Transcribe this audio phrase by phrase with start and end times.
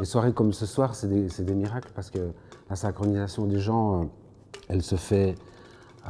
[0.00, 2.32] Les soirées comme ce soir, c'est des, miracles parce que
[2.68, 4.06] la synchronisation des gens, euh,
[4.68, 5.34] elle se fait.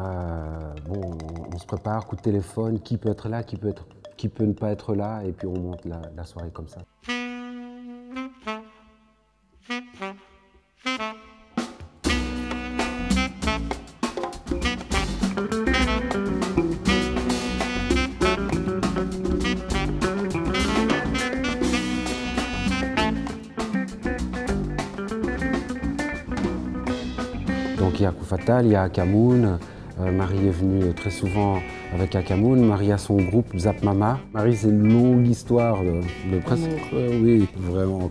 [0.01, 1.17] Euh, bon,
[1.53, 3.87] on, se prépare, coup de téléphone, qui peut être là, qui peut, être,
[4.17, 6.81] qui peut ne pas être là, et puis on monte la soirée comme ça.
[27.95, 29.61] Donc il y a Koufatal, il y a Akamoun.
[30.01, 31.61] Euh, Marie est venue très souvent
[31.95, 32.61] avec Akamoun.
[32.67, 34.19] Marie a son groupe Zap Mama.
[34.33, 36.69] Marie, c'est une longue histoire de, presque.
[36.93, 38.11] Euh, oui, vraiment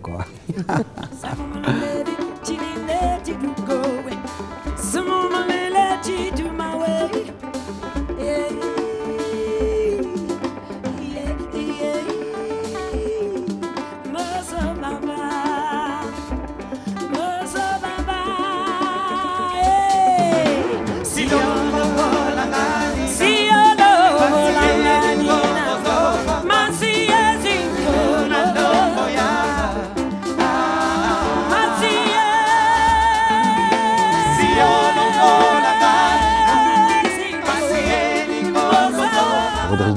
[39.80, 39.96] encore.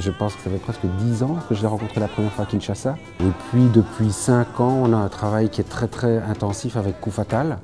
[0.00, 2.44] je pense que ça fait presque 10 ans que je l'ai rencontré la première fois
[2.44, 2.96] à Kinshasa.
[3.20, 7.00] Et puis depuis 5 ans, on a un travail qui est très très intensif avec
[7.00, 7.58] Coup Fatal.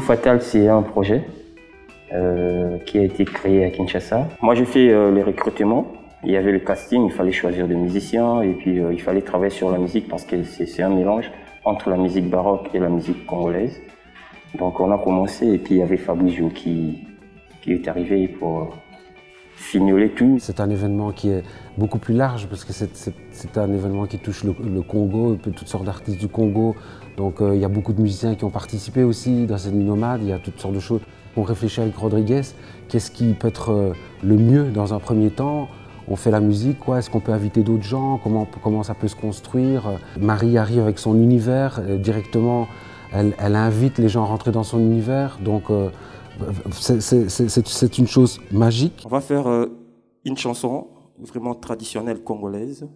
[0.00, 1.22] Fatal, c'est un projet
[2.12, 4.28] euh, qui a été créé à Kinshasa.
[4.40, 5.92] Moi, j'ai fait euh, les recrutements.
[6.24, 9.22] Il y avait le casting, il fallait choisir des musiciens et puis euh, il fallait
[9.22, 11.30] travailler sur la musique parce que c'est un mélange
[11.64, 13.80] entre la musique baroque et la musique congolaise.
[14.58, 17.04] Donc on a commencé et puis il y avait Fabrizio qui,
[17.60, 18.76] qui est arrivé pour
[20.40, 21.42] C'est un événement qui est
[21.78, 26.18] beaucoup plus large parce que c'est un événement qui touche le, Congo, toutes sortes d'artistes
[26.18, 26.74] du Congo,
[27.16, 29.84] donc euh, il y a beaucoup de musiciens qui ont participé aussi dans cette nuit
[29.84, 31.00] nomade, il y a toutes sortes de choses.
[31.36, 32.42] On réfléchit avec Rodriguez,
[32.88, 33.92] qu'est-ce qui peut être euh,
[34.22, 35.68] le mieux dans un premier temps?
[36.08, 36.98] On fait la musique, quoi.
[36.98, 38.18] Est-ce qu'on peut inviter d'autres gens?
[38.22, 39.84] Comment, comment ça peut se construire?
[40.20, 42.66] Marie arrive avec son univers euh, directement.
[43.14, 45.38] Elle, invite les gens à rentrer dans son univers.
[45.42, 45.64] Donc,
[46.80, 49.02] c'est une chose magique.
[49.04, 49.66] On va faire
[50.24, 50.88] une chanson
[51.18, 52.88] vraiment traditionnelle congolaise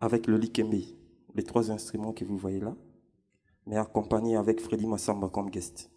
[0.00, 0.74] avec le likembe
[1.34, 2.74] les trois instruments que vous voyez là,
[3.66, 5.90] mais accompagné avec Freddy Massamba comme guest.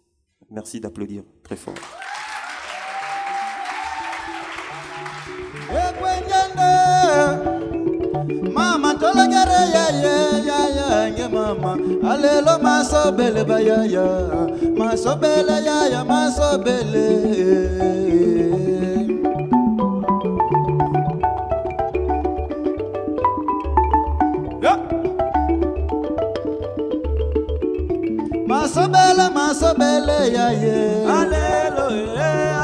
[0.50, 1.74] Merci d'applaudir très fort.
[8.52, 11.72] mama tolagere ya ya ya ya nge mama
[12.10, 13.44] alelo masobele
[15.64, 17.06] ya ya masobele
[17.38, 17.52] ya.
[24.62, 24.74] Ya
[28.46, 30.78] masobele masobele masobele ya ye.
[31.18, 31.86] Alelo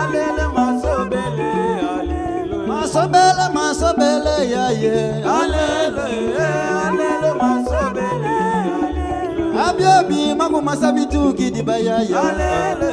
[0.00, 1.50] alele masobele
[1.96, 4.96] alelo masobele masobele ya ye.
[5.38, 6.04] Alelo
[6.86, 7.11] alelo masobele
[12.14, 12.92] alelo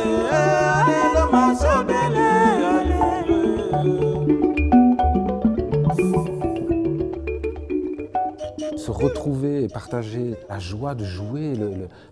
[8.99, 11.53] retrouver et partager la joie de jouer,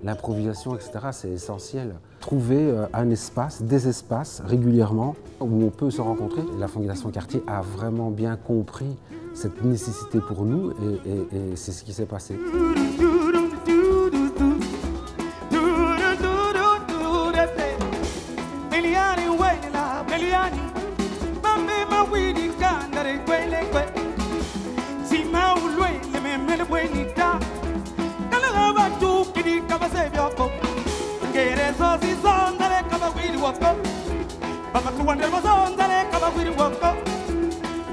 [0.04, 1.96] l'improvisation, etc., c'est essentiel.
[2.20, 6.42] Trouver euh, un espace, des espaces régulièrement où on peut se rencontrer.
[6.60, 8.98] La Fondation Cartier a vraiment bien compris
[9.34, 12.36] cette nécessité pour nous et, c'est ce qui s'est passé.
[18.88, 20.60] Meliani wela Meliani.
[21.44, 23.84] Mame mawili kandare kwele kwe
[25.10, 27.40] Sima ulwele me mele memele bwenita
[28.32, 30.50] Kalaga batu kidi kama sevyoko
[31.34, 33.76] Kere sosi sondare kama wili wako
[34.74, 36.96] Baba tuwande bazondare kama wili wako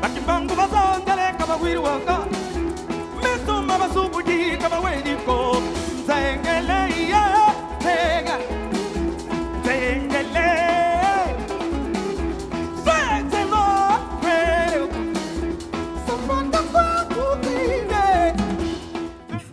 [0.01, 2.25] Bakimbangu bazondare kama wili wako
[3.23, 5.57] Metumba basubuji kama wili ko
[6.07, 6.74] Zaengele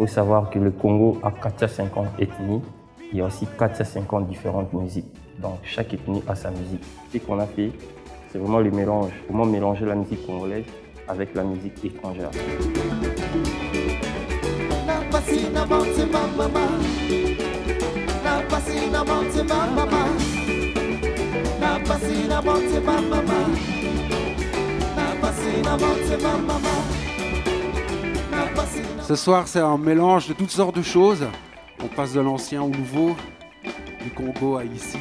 [0.01, 2.63] faut savoir que le Congo a 450 ethnies.
[3.11, 5.05] Il y a aussi 450 différentes musiques.
[5.39, 6.83] Donc chaque ethnie a sa musique.
[7.13, 7.71] Ce qu'on a fait,
[8.31, 9.11] c'est vraiment le mélange.
[9.27, 10.65] Comment mélanger la musique congolaise
[11.07, 12.31] avec la musique étrangère.
[29.01, 31.25] Ce soir, c'est un mélange de toutes sortes de choses.
[31.83, 33.15] On passe de l'ancien au nouveau,
[33.63, 34.97] du Congo à ici.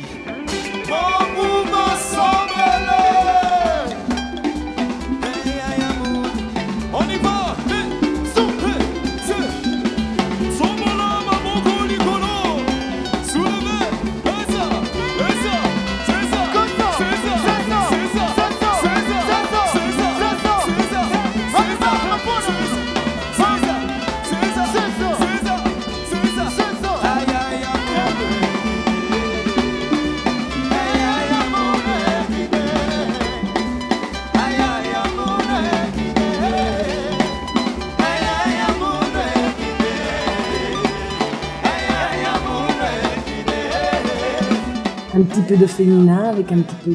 [45.21, 46.95] Un petit peu de féminin avec un petit peu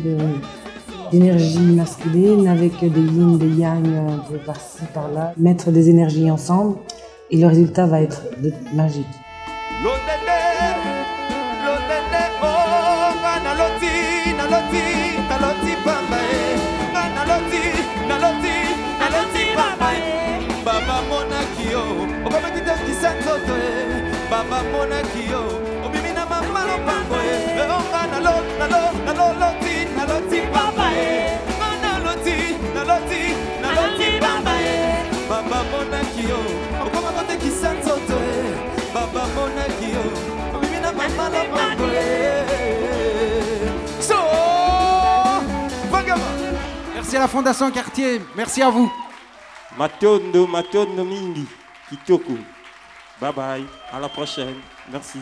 [1.12, 6.78] d'énergie masculine avec des yin, des yang un peu par-ci par-là, mettre des énergies ensemble
[7.30, 8.24] et le résultat va être
[8.74, 9.06] magique.
[30.56, 30.88] Naloti pamba.
[31.58, 32.38] Nga naloti,
[32.74, 33.22] naloti,
[33.62, 34.54] naloti pamba.
[35.30, 36.40] Baba monaki yo,
[36.86, 38.18] okomaki te kisa nzoto.
[38.94, 40.04] Baba monaki yo,
[40.56, 41.88] obimi na mama lopango.
[44.00, 44.18] So,
[45.92, 46.58] vagabond.
[46.94, 48.92] Merci à la Fondation Cartier, merci à vous.
[49.78, 51.46] Matondo, Matondo Mingi,
[51.90, 52.38] Kitoko.
[53.20, 54.56] Bye bye, à la prochaine.
[54.92, 55.20] Merci.